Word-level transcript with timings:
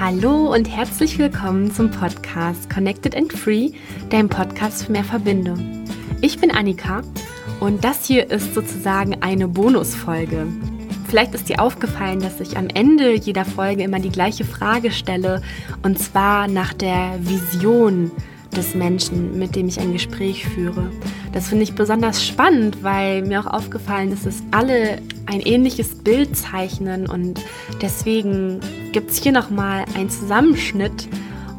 Hallo 0.00 0.54
und 0.54 0.70
herzlich 0.70 1.18
willkommen 1.18 1.72
zum 1.72 1.90
Podcast 1.90 2.70
Connected 2.70 3.16
and 3.16 3.32
Free, 3.32 3.72
deinem 4.10 4.28
Podcast 4.28 4.84
für 4.84 4.92
mehr 4.92 5.02
Verbindung. 5.02 5.84
Ich 6.20 6.38
bin 6.38 6.52
Annika 6.52 7.02
und 7.58 7.82
das 7.82 8.06
hier 8.06 8.30
ist 8.30 8.54
sozusagen 8.54 9.20
eine 9.22 9.48
Bonusfolge. 9.48 10.46
Vielleicht 11.08 11.34
ist 11.34 11.48
dir 11.48 11.60
aufgefallen, 11.60 12.20
dass 12.20 12.38
ich 12.38 12.56
am 12.56 12.68
Ende 12.68 13.12
jeder 13.14 13.44
Folge 13.44 13.82
immer 13.82 13.98
die 13.98 14.10
gleiche 14.10 14.44
Frage 14.44 14.92
stelle 14.92 15.42
und 15.82 15.98
zwar 15.98 16.46
nach 16.46 16.74
der 16.74 17.18
Vision 17.18 18.12
des 18.56 18.76
Menschen, 18.76 19.36
mit 19.36 19.56
dem 19.56 19.66
ich 19.66 19.80
ein 19.80 19.92
Gespräch 19.92 20.46
führe. 20.46 20.92
Das 21.32 21.48
finde 21.48 21.64
ich 21.64 21.74
besonders 21.74 22.24
spannend, 22.24 22.82
weil 22.82 23.22
mir 23.22 23.40
auch 23.40 23.46
aufgefallen 23.46 24.12
ist, 24.12 24.26
dass 24.26 24.42
alle 24.50 25.00
ein 25.26 25.40
ähnliches 25.40 25.96
Bild 25.96 26.36
zeichnen 26.36 27.08
und 27.08 27.40
deswegen 27.82 28.60
gibt 28.92 29.10
es 29.10 29.22
hier 29.22 29.32
nochmal 29.32 29.84
einen 29.94 30.10
Zusammenschnitt 30.10 31.08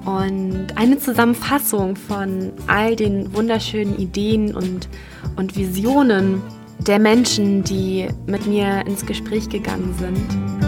und 0.06 0.68
eine 0.76 0.98
Zusammenfassung 0.98 1.96
von 1.96 2.52
all 2.68 2.96
den 2.96 3.34
wunderschönen 3.34 3.98
Ideen 4.00 4.56
und, 4.56 4.90
und 5.36 5.56
Visionen 5.56 6.42
der 6.88 6.98
Menschen, 6.98 7.64
die 7.64 8.08
mit 8.26 8.48
mir 8.48 8.86
ins 8.88 9.06
Gespräch 9.06 9.50
gegangen 9.50 9.94
sind. 10.00 10.59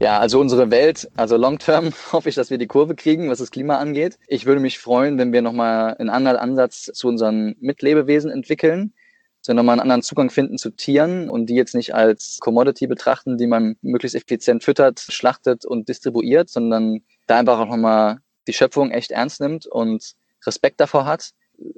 Ja, 0.00 0.20
also 0.20 0.38
unsere 0.38 0.70
Welt, 0.70 1.10
also 1.16 1.36
long 1.36 1.58
term 1.58 1.90
hoffe 2.12 2.28
ich, 2.28 2.36
dass 2.36 2.50
wir 2.50 2.58
die 2.58 2.68
Kurve 2.68 2.94
kriegen, 2.94 3.28
was 3.30 3.38
das 3.38 3.50
Klima 3.50 3.78
angeht. 3.78 4.16
Ich 4.28 4.46
würde 4.46 4.60
mich 4.60 4.78
freuen, 4.78 5.18
wenn 5.18 5.32
wir 5.32 5.42
nochmal 5.42 5.96
einen 5.96 6.08
anderen 6.08 6.36
Ansatz 6.36 6.84
zu 6.94 7.08
unseren 7.08 7.56
Mitlebewesen 7.58 8.30
entwickeln, 8.30 8.92
dass 9.40 9.48
wir 9.48 9.54
nochmal 9.54 9.74
einen 9.74 9.82
anderen 9.82 10.02
Zugang 10.02 10.30
finden 10.30 10.56
zu 10.56 10.70
Tieren 10.70 11.28
und 11.28 11.46
die 11.46 11.56
jetzt 11.56 11.74
nicht 11.74 11.96
als 11.96 12.38
Commodity 12.40 12.86
betrachten, 12.86 13.38
die 13.38 13.48
man 13.48 13.76
möglichst 13.82 14.14
effizient 14.14 14.62
füttert, 14.62 15.00
schlachtet 15.00 15.64
und 15.64 15.88
distribuiert, 15.88 16.48
sondern 16.48 17.00
da 17.26 17.38
einfach 17.38 17.58
auch 17.58 17.68
nochmal 17.68 18.18
die 18.46 18.52
Schöpfung 18.52 18.92
echt 18.92 19.10
ernst 19.10 19.40
nimmt 19.40 19.66
und 19.66 20.14
Respekt 20.46 20.78
davor 20.78 21.06
hat. 21.06 21.32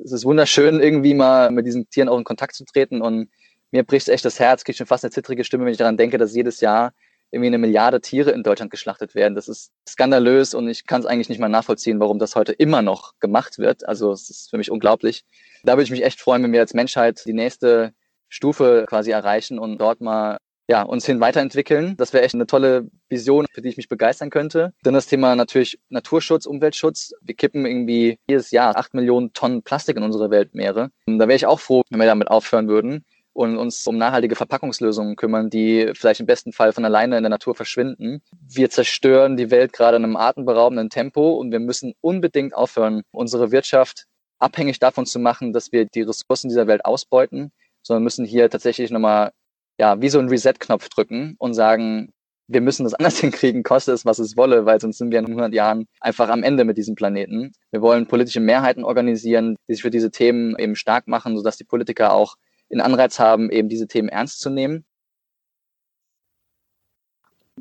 Es 0.04 0.12
ist 0.12 0.26
wunderschön, 0.26 0.78
irgendwie 0.78 1.14
mal 1.14 1.50
mit 1.50 1.64
diesen 1.66 1.88
Tieren 1.88 2.10
auch 2.10 2.18
in 2.18 2.24
Kontakt 2.24 2.54
zu 2.54 2.66
treten 2.66 3.00
und 3.00 3.30
mir 3.70 3.82
bricht 3.82 4.10
echt 4.10 4.26
das 4.26 4.38
Herz, 4.38 4.64
kriege 4.64 4.76
schon 4.76 4.86
fast 4.86 5.04
eine 5.04 5.10
zittrige 5.10 5.44
Stimme, 5.44 5.64
wenn 5.64 5.72
ich 5.72 5.78
daran 5.78 5.96
denke, 5.96 6.18
dass 6.18 6.34
jedes 6.34 6.60
Jahr 6.60 6.92
irgendwie 7.30 7.48
eine 7.48 7.58
Milliarde 7.58 8.00
Tiere 8.00 8.30
in 8.30 8.42
Deutschland 8.42 8.70
geschlachtet 8.70 9.14
werden. 9.14 9.34
Das 9.34 9.48
ist 9.48 9.72
skandalös 9.88 10.54
und 10.54 10.68
ich 10.68 10.86
kann 10.86 11.00
es 11.00 11.06
eigentlich 11.06 11.28
nicht 11.28 11.38
mal 11.38 11.48
nachvollziehen, 11.48 12.00
warum 12.00 12.18
das 12.18 12.36
heute 12.36 12.52
immer 12.52 12.82
noch 12.82 13.18
gemacht 13.20 13.58
wird. 13.58 13.86
Also 13.88 14.12
es 14.12 14.30
ist 14.30 14.50
für 14.50 14.58
mich 14.58 14.70
unglaublich. 14.70 15.24
Da 15.62 15.72
würde 15.72 15.84
ich 15.84 15.90
mich 15.90 16.04
echt 16.04 16.20
freuen, 16.20 16.42
wenn 16.42 16.52
wir 16.52 16.60
als 16.60 16.74
Menschheit 16.74 17.22
die 17.26 17.32
nächste 17.32 17.92
Stufe 18.28 18.84
quasi 18.88 19.10
erreichen 19.10 19.58
und 19.58 19.78
dort 19.78 20.00
mal 20.00 20.38
ja, 20.68 20.82
uns 20.82 21.04
hin 21.04 21.18
weiterentwickeln. 21.18 21.96
Das 21.96 22.12
wäre 22.12 22.22
echt 22.22 22.34
eine 22.34 22.46
tolle 22.46 22.88
Vision, 23.08 23.46
für 23.52 23.60
die 23.60 23.68
ich 23.68 23.76
mich 23.76 23.88
begeistern 23.88 24.30
könnte. 24.30 24.72
Dann 24.84 24.94
das 24.94 25.08
Thema 25.08 25.34
natürlich 25.34 25.80
Naturschutz, 25.88 26.46
Umweltschutz. 26.46 27.12
Wir 27.22 27.34
kippen 27.34 27.66
irgendwie 27.66 28.18
jedes 28.28 28.52
Jahr 28.52 28.76
acht 28.76 28.94
Millionen 28.94 29.32
Tonnen 29.32 29.64
Plastik 29.64 29.96
in 29.96 30.04
unsere 30.04 30.30
Weltmeere. 30.30 30.90
Da 31.06 31.18
wäre 31.18 31.34
ich 31.34 31.46
auch 31.46 31.58
froh, 31.58 31.82
wenn 31.90 31.98
wir 31.98 32.06
damit 32.06 32.28
aufhören 32.28 32.68
würden 32.68 33.04
und 33.40 33.56
uns 33.56 33.86
um 33.86 33.96
nachhaltige 33.96 34.36
Verpackungslösungen 34.36 35.16
kümmern, 35.16 35.48
die 35.48 35.92
vielleicht 35.94 36.20
im 36.20 36.26
besten 36.26 36.52
Fall 36.52 36.74
von 36.74 36.84
alleine 36.84 37.16
in 37.16 37.22
der 37.22 37.30
Natur 37.30 37.54
verschwinden. 37.54 38.20
Wir 38.46 38.68
zerstören 38.68 39.38
die 39.38 39.50
Welt 39.50 39.72
gerade 39.72 39.96
in 39.96 40.04
einem 40.04 40.16
atemberaubenden 40.16 40.90
Tempo 40.90 41.38
und 41.38 41.50
wir 41.50 41.58
müssen 41.58 41.94
unbedingt 42.02 42.54
aufhören, 42.54 43.00
unsere 43.12 43.50
Wirtschaft 43.50 44.04
abhängig 44.38 44.78
davon 44.78 45.06
zu 45.06 45.18
machen, 45.18 45.54
dass 45.54 45.72
wir 45.72 45.86
die 45.86 46.02
Ressourcen 46.02 46.50
dieser 46.50 46.66
Welt 46.66 46.84
ausbeuten, 46.84 47.50
sondern 47.82 48.04
müssen 48.04 48.26
hier 48.26 48.50
tatsächlich 48.50 48.90
nochmal, 48.90 49.30
ja, 49.78 49.98
wie 50.02 50.10
so 50.10 50.18
ein 50.18 50.28
Reset-Knopf 50.28 50.90
drücken 50.90 51.36
und 51.38 51.54
sagen, 51.54 52.12
wir 52.46 52.60
müssen 52.60 52.84
das 52.84 52.92
anders 52.98 53.20
hinkriegen, 53.20 53.62
koste 53.62 53.92
es, 53.92 54.04
was 54.04 54.18
es 54.18 54.36
wolle, 54.36 54.66
weil 54.66 54.82
sonst 54.82 54.98
sind 54.98 55.12
wir 55.12 55.18
in 55.18 55.24
100 55.24 55.54
Jahren 55.54 55.86
einfach 56.00 56.28
am 56.28 56.42
Ende 56.42 56.66
mit 56.66 56.76
diesem 56.76 56.94
Planeten. 56.94 57.52
Wir 57.70 57.80
wollen 57.80 58.06
politische 58.06 58.40
Mehrheiten 58.40 58.84
organisieren, 58.84 59.56
die 59.66 59.76
sich 59.76 59.82
für 59.82 59.90
diese 59.90 60.10
Themen 60.10 60.58
eben 60.58 60.76
stark 60.76 61.08
machen, 61.08 61.38
sodass 61.38 61.56
die 61.56 61.64
Politiker 61.64 62.12
auch 62.12 62.36
den 62.70 62.80
Anreiz 62.80 63.18
haben, 63.18 63.50
eben 63.50 63.68
diese 63.68 63.86
Themen 63.86 64.08
ernst 64.08 64.40
zu 64.40 64.50
nehmen? 64.50 64.84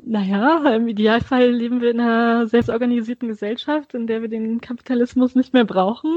Naja, 0.02 0.74
im 0.74 0.88
Idealfall 0.88 1.50
leben 1.50 1.80
wir 1.80 1.90
in 1.90 2.00
einer 2.00 2.46
selbstorganisierten 2.46 3.28
Gesellschaft, 3.28 3.94
in 3.94 4.06
der 4.06 4.22
wir 4.22 4.28
den 4.28 4.60
Kapitalismus 4.60 5.34
nicht 5.34 5.52
mehr 5.52 5.64
brauchen 5.64 6.10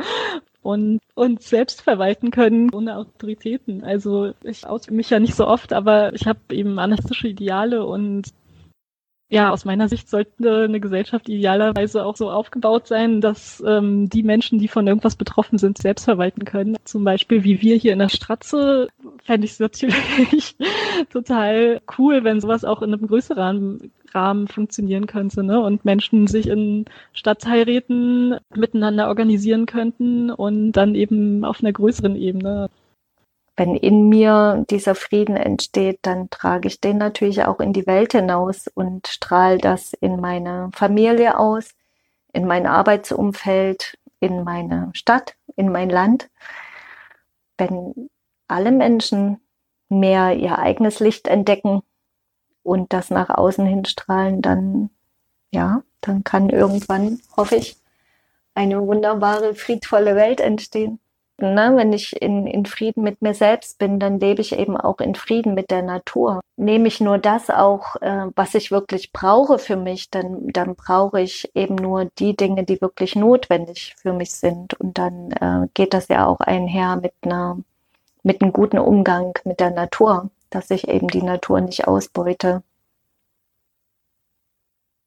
und 0.62 1.00
uns 1.14 1.48
selbst 1.48 1.82
verwalten 1.82 2.30
können 2.30 2.72
ohne 2.72 2.96
Autoritäten. 2.96 3.84
Also 3.84 4.32
ich 4.42 4.66
oute 4.66 4.92
mich 4.94 5.10
ja 5.10 5.20
nicht 5.20 5.34
so 5.34 5.46
oft, 5.46 5.72
aber 5.72 6.14
ich 6.14 6.26
habe 6.26 6.40
eben 6.50 6.78
anarchistische 6.78 7.28
Ideale 7.28 7.84
und 7.84 8.28
ja, 9.30 9.50
aus 9.50 9.64
meiner 9.64 9.88
Sicht 9.88 10.10
sollte 10.10 10.64
eine 10.64 10.80
Gesellschaft 10.80 11.28
idealerweise 11.28 12.04
auch 12.04 12.16
so 12.16 12.30
aufgebaut 12.30 12.88
sein, 12.88 13.20
dass 13.20 13.62
ähm, 13.64 14.08
die 14.08 14.24
Menschen, 14.24 14.58
die 14.58 14.66
von 14.66 14.88
irgendwas 14.88 15.14
betroffen 15.14 15.56
sind, 15.56 15.78
selbst 15.78 16.04
verwalten 16.04 16.44
können. 16.44 16.76
Zum 16.84 17.04
Beispiel 17.04 17.44
wie 17.44 17.62
wir 17.62 17.76
hier 17.76 17.92
in 17.92 18.00
der 18.00 18.08
Stratze, 18.08 18.88
fände 19.22 19.44
ich 19.44 19.52
es 19.52 19.60
natürlich 19.60 20.56
total 21.12 21.80
cool, 21.96 22.24
wenn 22.24 22.40
sowas 22.40 22.64
auch 22.64 22.82
in 22.82 22.92
einem 22.92 23.06
größeren 23.06 23.92
Rahmen 24.12 24.48
funktionieren 24.48 25.06
könnte 25.06 25.44
ne? 25.44 25.60
und 25.60 25.84
Menschen 25.84 26.26
sich 26.26 26.48
in 26.48 26.86
Stadtteilräten 27.12 28.36
miteinander 28.56 29.06
organisieren 29.06 29.66
könnten 29.66 30.32
und 30.32 30.72
dann 30.72 30.96
eben 30.96 31.44
auf 31.44 31.60
einer 31.60 31.72
größeren 31.72 32.16
Ebene 32.16 32.68
wenn 33.60 33.76
in 33.76 34.08
mir 34.08 34.64
dieser 34.70 34.94
Frieden 34.94 35.36
entsteht, 35.36 35.98
dann 36.00 36.30
trage 36.30 36.66
ich 36.66 36.80
den 36.80 36.96
natürlich 36.96 37.44
auch 37.44 37.60
in 37.60 37.74
die 37.74 37.86
Welt 37.86 38.12
hinaus 38.12 38.68
und 38.68 39.06
strahle 39.06 39.58
das 39.58 39.92
in 39.92 40.18
meine 40.18 40.70
Familie 40.72 41.38
aus, 41.38 41.74
in 42.32 42.46
mein 42.46 42.66
Arbeitsumfeld, 42.66 43.98
in 44.18 44.44
meine 44.44 44.88
Stadt, 44.94 45.36
in 45.56 45.70
mein 45.70 45.90
Land. 45.90 46.30
Wenn 47.58 48.08
alle 48.48 48.72
Menschen 48.72 49.42
mehr 49.90 50.34
ihr 50.34 50.58
eigenes 50.58 50.98
Licht 50.98 51.28
entdecken 51.28 51.82
und 52.62 52.94
das 52.94 53.10
nach 53.10 53.28
außen 53.28 53.66
hin 53.66 53.84
strahlen, 53.84 54.40
dann 54.40 54.88
ja, 55.50 55.82
dann 56.00 56.24
kann 56.24 56.48
irgendwann, 56.48 57.20
hoffe 57.36 57.56
ich, 57.56 57.76
eine 58.54 58.80
wunderbare, 58.80 59.54
friedvolle 59.54 60.16
Welt 60.16 60.40
entstehen 60.40 60.98
ne, 61.42 61.72
wenn 61.76 61.92
ich 61.92 62.20
in, 62.20 62.46
in 62.46 62.66
Frieden 62.66 63.02
mit 63.02 63.22
mir 63.22 63.34
selbst 63.34 63.78
bin, 63.78 63.98
dann 63.98 64.20
lebe 64.20 64.40
ich 64.40 64.58
eben 64.58 64.76
auch 64.76 64.98
in 65.00 65.14
Frieden 65.14 65.54
mit 65.54 65.70
der 65.70 65.82
Natur. 65.82 66.40
Nehme 66.56 66.88
ich 66.88 67.00
nur 67.00 67.18
das 67.18 67.50
auch, 67.50 67.96
äh, 68.02 68.26
was 68.36 68.54
ich 68.54 68.70
wirklich 68.70 69.12
brauche 69.12 69.58
für 69.58 69.76
mich, 69.76 70.10
dann, 70.10 70.48
dann 70.48 70.74
brauche 70.74 71.20
ich 71.20 71.50
eben 71.54 71.74
nur 71.74 72.06
die 72.18 72.36
Dinge, 72.36 72.64
die 72.64 72.80
wirklich 72.80 73.16
notwendig 73.16 73.94
für 73.98 74.12
mich 74.12 74.32
sind. 74.32 74.74
Und 74.74 74.98
dann 74.98 75.30
äh, 75.32 75.68
geht 75.74 75.94
das 75.94 76.08
ja 76.08 76.26
auch 76.26 76.40
einher 76.40 76.96
mit 76.96 77.14
einer, 77.22 77.58
mit 78.22 78.42
einem 78.42 78.52
guten 78.52 78.78
Umgang 78.78 79.32
mit 79.44 79.60
der 79.60 79.70
Natur, 79.70 80.30
dass 80.50 80.70
ich 80.70 80.88
eben 80.88 81.08
die 81.08 81.22
Natur 81.22 81.60
nicht 81.60 81.88
ausbeute. 81.88 82.62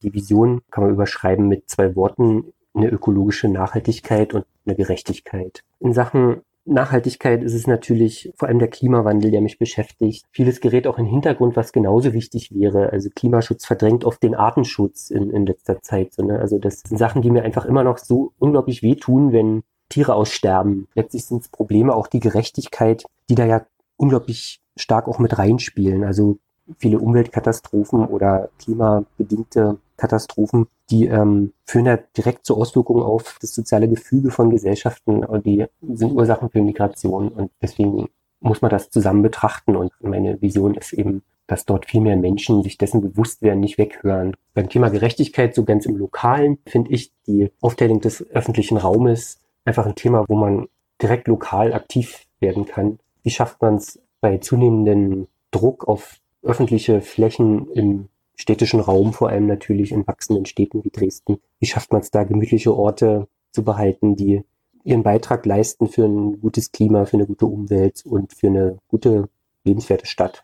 Die 0.01 0.13
Vision 0.13 0.61
kann 0.69 0.83
man 0.83 0.93
überschreiben 0.93 1.47
mit 1.47 1.69
zwei 1.69 1.95
Worten, 1.95 2.53
eine 2.73 2.89
ökologische 2.89 3.49
Nachhaltigkeit 3.49 4.33
und 4.33 4.45
eine 4.65 4.75
Gerechtigkeit. 4.75 5.63
In 5.79 5.93
Sachen 5.93 6.41
Nachhaltigkeit 6.65 7.43
ist 7.43 7.53
es 7.53 7.67
natürlich 7.67 8.31
vor 8.37 8.47
allem 8.47 8.59
der 8.59 8.69
Klimawandel, 8.69 9.31
der 9.31 9.41
mich 9.41 9.59
beschäftigt. 9.59 10.25
Vieles 10.31 10.61
gerät 10.61 10.87
auch 10.87 10.97
in 10.97 11.05
den 11.05 11.11
Hintergrund, 11.11 11.57
was 11.57 11.73
genauso 11.73 12.13
wichtig 12.13 12.53
wäre. 12.53 12.91
Also 12.91 13.09
Klimaschutz 13.13 13.65
verdrängt 13.65 14.05
oft 14.05 14.23
den 14.23 14.33
Artenschutz 14.33 15.09
in, 15.09 15.29
in 15.29 15.45
letzter 15.45 15.81
Zeit. 15.81 16.17
Ne? 16.19 16.39
Also 16.39 16.59
das 16.59 16.81
sind 16.81 16.97
Sachen, 16.97 17.21
die 17.21 17.31
mir 17.31 17.43
einfach 17.43 17.65
immer 17.65 17.83
noch 17.83 17.97
so 17.97 18.31
unglaublich 18.39 18.81
wehtun, 18.81 19.33
wenn 19.33 19.63
Tiere 19.89 20.15
aussterben. 20.15 20.87
Letztlich 20.95 21.25
sind 21.25 21.41
es 21.41 21.49
Probleme, 21.49 21.93
auch 21.93 22.07
die 22.07 22.21
Gerechtigkeit, 22.21 23.03
die 23.29 23.35
da 23.35 23.45
ja 23.45 23.65
unglaublich 23.97 24.61
stark 24.77 25.09
auch 25.09 25.19
mit 25.19 25.37
reinspielen. 25.37 26.05
Also 26.05 26.37
viele 26.77 26.99
Umweltkatastrophen 26.99 28.05
oder 28.05 28.49
klimabedingte 28.59 29.79
Katastrophen, 29.97 30.67
die 30.89 31.05
ähm, 31.05 31.53
führen 31.65 31.85
ja 31.85 31.97
direkt 31.97 32.45
zu 32.45 32.55
Auswirkungen 32.57 33.03
auf 33.03 33.37
das 33.41 33.53
soziale 33.55 33.87
Gefüge 33.87 34.31
von 34.31 34.49
Gesellschaften 34.49 35.23
und 35.23 35.45
die 35.45 35.65
sind 35.81 36.13
Ursachen 36.13 36.49
für 36.49 36.61
Migration 36.61 37.29
und 37.29 37.51
deswegen 37.61 38.09
muss 38.39 38.61
man 38.61 38.71
das 38.71 38.89
zusammen 38.89 39.21
betrachten 39.21 39.75
und 39.75 39.91
meine 40.01 40.41
Vision 40.41 40.75
ist 40.75 40.93
eben, 40.93 41.23
dass 41.47 41.65
dort 41.65 41.85
viel 41.85 42.01
mehr 42.01 42.17
Menschen 42.17 42.63
sich 42.63 42.77
dessen 42.77 43.01
bewusst 43.01 43.41
werden, 43.41 43.61
nicht 43.61 43.77
weghören. 43.77 44.35
Beim 44.53 44.69
Thema 44.69 44.89
Gerechtigkeit, 44.89 45.55
so 45.55 45.63
ganz 45.63 45.85
im 45.85 45.95
Lokalen, 45.95 46.57
finde 46.67 46.91
ich 46.91 47.11
die 47.25 47.51
Aufteilung 47.61 48.01
des 48.01 48.29
öffentlichen 48.31 48.77
Raumes 48.77 49.39
einfach 49.65 49.85
ein 49.85 49.95
Thema, 49.95 50.25
wo 50.27 50.35
man 50.35 50.67
direkt 51.01 51.27
lokal 51.27 51.73
aktiv 51.73 52.25
werden 52.39 52.65
kann. 52.65 52.99
Wie 53.23 53.29
schafft 53.29 53.61
man 53.61 53.75
es 53.75 54.01
bei 54.19 54.37
zunehmendem 54.37 55.27
Druck 55.51 55.87
auf 55.87 56.17
öffentliche 56.41 57.01
Flächen 57.01 57.69
im 57.71 58.09
städtischen 58.35 58.79
Raum, 58.79 59.13
vor 59.13 59.29
allem 59.29 59.47
natürlich 59.47 59.91
in 59.91 60.07
wachsenden 60.07 60.45
Städten 60.45 60.83
wie 60.83 60.89
Dresden. 60.89 61.37
Wie 61.59 61.65
schafft 61.65 61.91
man 61.91 62.01
es 62.01 62.11
da, 62.11 62.23
gemütliche 62.23 62.75
Orte 62.75 63.27
zu 63.51 63.63
behalten, 63.63 64.15
die 64.15 64.43
ihren 64.83 65.03
Beitrag 65.03 65.45
leisten 65.45 65.87
für 65.87 66.05
ein 66.05 66.41
gutes 66.41 66.71
Klima, 66.71 67.05
für 67.05 67.17
eine 67.17 67.27
gute 67.27 67.45
Umwelt 67.45 68.03
und 68.05 68.33
für 68.33 68.47
eine 68.47 68.79
gute, 68.87 69.29
lebenswerte 69.63 70.05
Stadt? 70.05 70.43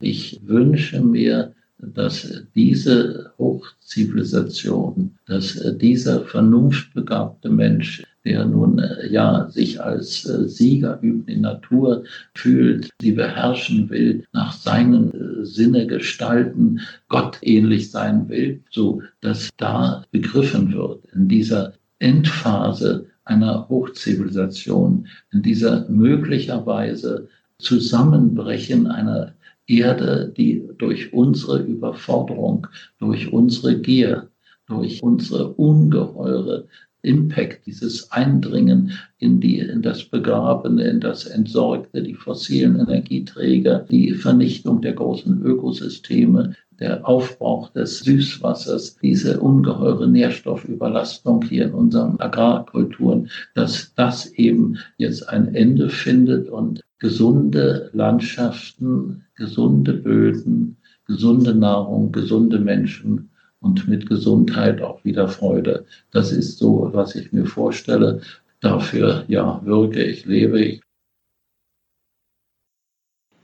Ich 0.00 0.40
wünsche 0.46 1.00
mir, 1.00 1.54
dass 1.78 2.44
diese 2.54 3.32
Hochzivilisation, 3.38 5.18
dass 5.26 5.62
dieser 5.78 6.24
vernunftbegabte 6.24 7.48
Mensch, 7.48 8.04
der 8.26 8.44
nun 8.44 8.82
ja 9.08 9.48
sich 9.50 9.80
als 9.80 10.22
Sieger 10.22 10.98
über 11.00 11.24
die 11.32 11.38
Natur 11.38 12.02
fühlt, 12.34 12.90
sie 13.00 13.12
beherrschen 13.12 13.88
will, 13.88 14.24
nach 14.32 14.52
seinen 14.52 15.44
Sinne 15.44 15.86
gestalten, 15.86 16.80
Gott 17.08 17.38
ähnlich 17.42 17.90
sein 17.90 18.28
will, 18.28 18.62
so 18.70 19.00
dass 19.20 19.50
da 19.56 20.04
begriffen 20.10 20.72
wird 20.72 21.04
in 21.14 21.28
dieser 21.28 21.74
Endphase 22.00 23.06
einer 23.24 23.68
Hochzivilisation, 23.68 25.06
in 25.32 25.42
dieser 25.42 25.88
möglicherweise 25.88 27.28
Zusammenbrechen 27.58 28.88
einer 28.88 29.34
Erde, 29.68 30.32
die 30.36 30.68
durch 30.78 31.12
unsere 31.12 31.62
Überforderung, 31.62 32.66
durch 32.98 33.32
unsere 33.32 33.80
Gier, 33.80 34.28
durch 34.66 35.02
unsere 35.02 35.52
ungeheure 35.54 36.66
Impact, 37.06 37.66
dieses 37.66 38.10
Eindringen 38.10 38.92
in 39.18 39.40
die, 39.40 39.60
in 39.60 39.82
das 39.82 40.04
Begrabene, 40.04 40.84
in 40.84 41.00
das 41.00 41.24
Entsorgte, 41.26 42.02
die 42.02 42.14
fossilen 42.14 42.78
Energieträger, 42.78 43.86
die 43.90 44.12
Vernichtung 44.12 44.82
der 44.82 44.94
großen 44.94 45.40
Ökosysteme, 45.42 46.54
der 46.78 47.08
Aufbrauch 47.08 47.70
des 47.70 48.00
Süßwassers, 48.00 48.96
diese 48.96 49.40
ungeheure 49.40 50.08
Nährstoffüberlastung 50.08 51.42
hier 51.42 51.66
in 51.66 51.72
unseren 51.72 52.20
Agrarkulturen, 52.20 53.30
dass 53.54 53.94
das 53.94 54.26
eben 54.34 54.78
jetzt 54.98 55.28
ein 55.28 55.54
Ende 55.54 55.88
findet 55.88 56.48
und 56.50 56.82
gesunde 56.98 57.90
Landschaften, 57.92 59.24
gesunde 59.36 59.94
Böden, 59.94 60.76
gesunde 61.06 61.54
Nahrung, 61.54 62.12
gesunde 62.12 62.58
Menschen 62.58 63.30
und 63.60 63.88
mit 63.88 64.08
Gesundheit 64.08 64.82
auch 64.82 65.04
wieder 65.04 65.28
Freude. 65.28 65.86
Das 66.10 66.32
ist 66.32 66.58
so, 66.58 66.90
was 66.92 67.14
ich 67.14 67.32
mir 67.32 67.46
vorstelle. 67.46 68.22
Dafür, 68.60 69.24
ja, 69.28 69.60
wirke 69.64 70.02
ich, 70.02 70.24
lebe 70.24 70.60
ich. 70.60 70.82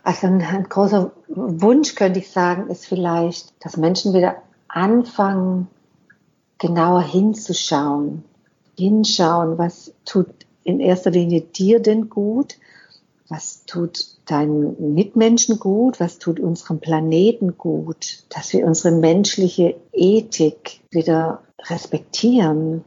Also 0.03 0.27
ein, 0.27 0.43
ein 0.43 0.65
großer 0.65 1.13
Wunsch, 1.29 1.95
könnte 1.95 2.19
ich 2.19 2.31
sagen, 2.31 2.69
ist 2.69 2.87
vielleicht, 2.87 3.53
dass 3.65 3.77
Menschen 3.77 4.15
wieder 4.15 4.43
anfangen, 4.69 5.69
genauer 6.59 7.03
hinzuschauen. 7.03 8.25
Hinschauen, 8.77 9.59
was 9.59 9.95
tut 10.05 10.29
in 10.65 10.81
erster 10.81 11.11
Linie 11.11 11.43
dir 11.43 11.81
denn 11.81 12.09
gut? 12.09 12.57
Was 13.33 13.65
tut 13.65 14.19
deinen 14.27 14.93
Mitmenschen 14.93 15.59
gut? 15.59 15.99
Was 16.01 16.19
tut 16.19 16.39
unserem 16.39 16.81
Planeten 16.81 17.57
gut? 17.57 18.25
Dass 18.29 18.53
wir 18.53 18.67
unsere 18.67 18.95
menschliche 18.95 19.77
Ethik 19.91 20.83
wieder 20.91 21.43
respektieren. 21.71 22.85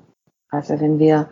Also 0.52 0.80
wenn 0.80 1.00
wir 1.00 1.32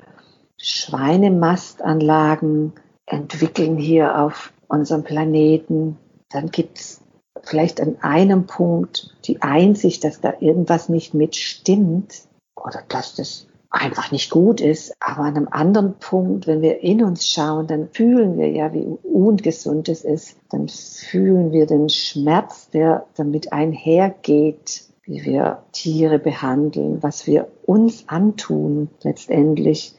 Schweinemastanlagen 0.57 2.73
entwickeln 3.05 3.77
hier 3.77 4.19
auf 4.19 4.51
unserem 4.67 5.03
Planeten, 5.03 5.99
dann 6.31 6.49
gibt 6.49 6.79
es 6.79 7.01
vielleicht 7.43 7.81
an 7.81 7.97
einem 8.01 8.47
Punkt 8.47 9.15
die 9.25 9.43
Einsicht, 9.43 10.03
dass 10.05 10.21
da 10.21 10.33
irgendwas 10.39 10.89
nicht 10.89 11.13
mitstimmt 11.13 12.23
oder 12.55 12.81
dass 12.87 13.13
das 13.13 13.45
einfach 13.73 14.11
nicht 14.11 14.29
gut 14.29 14.61
ist. 14.61 14.95
Aber 14.99 15.23
an 15.23 15.35
einem 15.35 15.47
anderen 15.49 15.95
Punkt, 15.99 16.47
wenn 16.47 16.61
wir 16.61 16.81
in 16.81 17.03
uns 17.03 17.27
schauen, 17.27 17.67
dann 17.67 17.89
fühlen 17.89 18.37
wir 18.37 18.49
ja, 18.49 18.71
wie 18.71 18.85
ungesund 19.03 19.89
es 19.89 20.05
ist. 20.05 20.37
Dann 20.49 20.69
fühlen 20.69 21.51
wir 21.51 21.65
den 21.65 21.89
Schmerz, 21.89 22.69
der 22.69 23.07
damit 23.15 23.51
einhergeht, 23.51 24.85
wie 25.03 25.25
wir 25.25 25.63
Tiere 25.73 26.19
behandeln, 26.19 27.01
was 27.01 27.27
wir 27.27 27.49
uns 27.65 28.07
antun 28.07 28.89
letztendlich. 29.01 29.95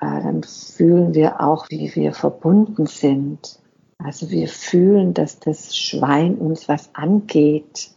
Äh, 0.00 0.22
dann 0.22 0.42
fühlen 0.42 1.14
wir 1.14 1.40
auch, 1.40 1.70
wie 1.70 1.94
wir 1.94 2.12
verbunden 2.12 2.86
sind. 2.86 3.60
Also 3.96 4.30
wir 4.30 4.48
fühlen, 4.48 5.14
dass 5.14 5.38
das 5.38 5.76
Schwein 5.76 6.34
uns 6.34 6.68
was 6.68 6.90
angeht. 6.94 7.92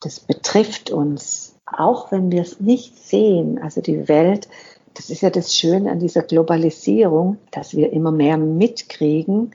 Das 0.00 0.20
betrifft 0.20 0.90
uns 0.90 1.55
auch 1.66 2.12
wenn 2.12 2.30
wir 2.30 2.42
es 2.42 2.60
nicht 2.60 2.96
sehen, 2.96 3.58
also 3.58 3.80
die 3.80 4.08
Welt, 4.08 4.48
das 4.94 5.10
ist 5.10 5.20
ja 5.20 5.30
das 5.30 5.54
Schöne 5.54 5.90
an 5.90 6.00
dieser 6.00 6.22
Globalisierung, 6.22 7.38
dass 7.50 7.74
wir 7.74 7.92
immer 7.92 8.12
mehr 8.12 8.38
mitkriegen, 8.38 9.54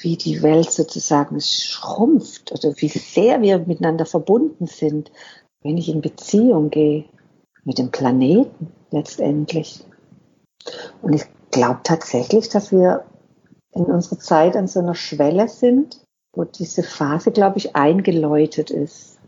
wie 0.00 0.16
die 0.16 0.42
Welt 0.42 0.70
sozusagen 0.70 1.40
schrumpft 1.40 2.52
oder 2.52 2.74
wie 2.76 2.88
sehr 2.88 3.40
wir 3.42 3.58
miteinander 3.58 4.06
verbunden 4.06 4.66
sind, 4.66 5.10
wenn 5.62 5.78
ich 5.78 5.88
in 5.88 6.00
Beziehung 6.00 6.70
gehe 6.70 7.04
mit 7.64 7.78
dem 7.78 7.90
Planeten 7.90 8.72
letztendlich. 8.90 9.84
Und 11.00 11.14
ich 11.14 11.24
glaube 11.50 11.80
tatsächlich, 11.84 12.48
dass 12.48 12.72
wir 12.72 13.04
in 13.72 13.84
unserer 13.84 14.18
Zeit 14.18 14.56
an 14.56 14.66
so 14.66 14.80
einer 14.80 14.94
Schwelle 14.94 15.48
sind, 15.48 16.00
wo 16.34 16.44
diese 16.44 16.82
Phase, 16.82 17.30
glaube 17.30 17.58
ich, 17.58 17.76
eingeläutet 17.76 18.70
ist. 18.70 19.18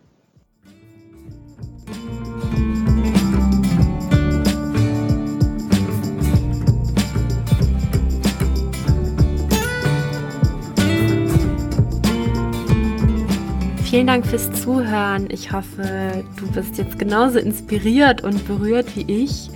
Vielen 13.95 14.09
Dank 14.09 14.27
fürs 14.27 14.51
Zuhören. 14.61 15.29
Ich 15.31 15.53
hoffe, 15.53 16.25
du 16.37 16.51
bist 16.51 16.79
jetzt 16.79 16.99
genauso 16.99 17.39
inspiriert 17.39 18.25
und 18.25 18.45
berührt 18.45 18.89
wie 18.97 19.05
ich, 19.07 19.51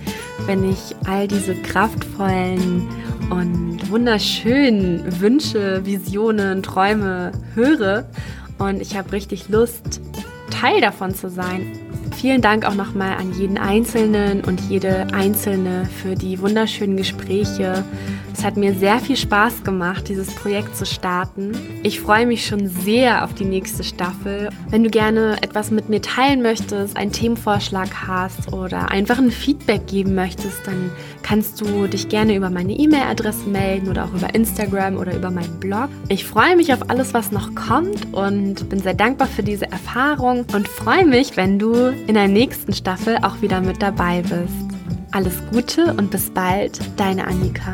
wenn 0.45 0.63
ich 0.63 0.95
all 1.05 1.27
diese 1.27 1.55
kraftvollen 1.55 2.87
und 3.29 3.91
wunderschönen 3.91 5.19
Wünsche, 5.19 5.85
Visionen, 5.85 6.63
Träume 6.63 7.33
höre. 7.53 8.05
Und 8.59 8.81
ich 8.81 8.95
habe 8.95 9.11
richtig 9.11 9.49
Lust, 9.49 9.99
Teil 10.49 10.79
davon 10.79 11.13
zu 11.13 11.29
sein. 11.29 11.77
Vielen 12.15 12.41
Dank 12.41 12.65
auch 12.65 12.75
nochmal 12.75 13.17
an 13.17 13.33
jeden 13.33 13.57
Einzelnen 13.57 14.43
und 14.43 14.59
jede 14.61 15.07
Einzelne 15.13 15.87
für 16.01 16.15
die 16.15 16.39
wunderschönen 16.41 16.97
Gespräche. 16.97 17.83
Es 18.39 18.45
hat 18.45 18.55
mir 18.55 18.73
sehr 18.73 18.99
viel 18.99 19.17
Spaß 19.17 19.63
gemacht, 19.65 20.07
dieses 20.07 20.33
Projekt 20.33 20.75
zu 20.77 20.85
starten. 20.85 21.51
Ich 21.83 21.99
freue 21.99 22.25
mich 22.25 22.45
schon 22.45 22.67
sehr 22.67 23.25
auf 23.25 23.33
die 23.33 23.43
nächste 23.43 23.83
Staffel. 23.83 24.49
Wenn 24.69 24.83
du 24.83 24.89
gerne 24.89 25.37
etwas 25.41 25.71
mit 25.71 25.89
mir 25.89 26.01
teilen 26.01 26.41
möchtest, 26.41 26.95
einen 26.95 27.11
Themenvorschlag 27.11 27.89
hast 28.07 28.53
oder 28.53 28.91
einfach 28.91 29.17
ein 29.17 29.31
Feedback 29.31 29.87
geben 29.87 30.15
möchtest, 30.15 30.65
dann 30.65 30.89
kannst 31.21 31.59
du 31.59 31.87
dich 31.87 32.07
gerne 32.07 32.33
über 32.35 32.49
meine 32.49 32.71
E-Mail-Adresse 32.71 33.49
melden 33.49 33.89
oder 33.89 34.05
auch 34.05 34.13
über 34.13 34.33
Instagram 34.33 34.97
oder 34.97 35.15
über 35.15 35.31
meinen 35.31 35.59
Blog. 35.59 35.89
Ich 36.07 36.25
freue 36.25 36.55
mich 36.55 36.73
auf 36.73 36.89
alles, 36.89 37.13
was 37.13 37.31
noch 37.31 37.53
kommt 37.55 38.13
und 38.13 38.69
bin 38.69 38.79
sehr 38.79 38.93
dankbar 38.93 39.27
für 39.27 39.43
diese 39.43 39.69
Erfahrung 39.69 40.45
und 40.53 40.67
freue 40.67 41.05
mich, 41.05 41.35
wenn 41.35 41.59
du 41.59 41.93
in 42.07 42.13
der 42.13 42.27
nächsten 42.27 42.73
Staffel 42.73 43.17
auch 43.21 43.41
wieder 43.41 43.61
mit 43.61 43.81
dabei 43.81 44.21
bist. 44.21 44.53
Alles 45.11 45.41
Gute 45.51 45.93
und 45.93 46.11
bis 46.11 46.29
bald, 46.29 46.79
deine 46.97 47.25
Annika. 47.27 47.73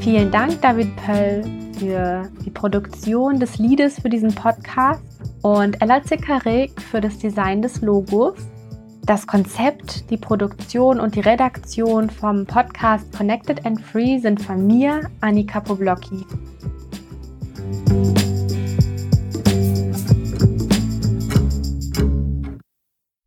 Vielen 0.00 0.30
Dank, 0.30 0.60
David 0.60 0.94
Pöll, 0.96 1.44
für 1.78 2.28
die 2.44 2.50
Produktion 2.50 3.40
des 3.40 3.58
Liedes 3.58 4.00
für 4.00 4.08
diesen 4.08 4.32
Podcast 4.34 5.02
und 5.42 5.80
Ella 5.82 6.02
Zickarek 6.02 6.80
für 6.80 7.00
das 7.00 7.18
Design 7.18 7.62
des 7.62 7.80
Logos. 7.80 8.34
Das 9.04 9.26
Konzept, 9.26 10.10
die 10.10 10.16
Produktion 10.16 11.00
und 11.00 11.16
die 11.16 11.20
Redaktion 11.20 12.08
vom 12.08 12.46
Podcast 12.46 13.12
Connected 13.12 13.66
and 13.66 13.80
Free 13.80 14.18
sind 14.20 14.40
von 14.40 14.64
mir, 14.64 15.10
Annika 15.20 15.58
Poblocki. 15.58 16.24